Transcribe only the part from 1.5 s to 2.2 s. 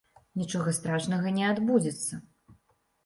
адбудзецца.